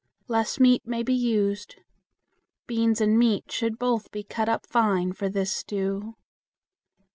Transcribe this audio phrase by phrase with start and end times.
[0.27, 1.75] Less meat may be used.
[2.65, 6.15] Beans and meat should both be cut up fine for this stew.